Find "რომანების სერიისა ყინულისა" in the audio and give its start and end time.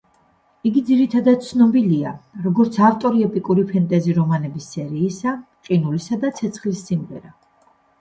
4.21-6.23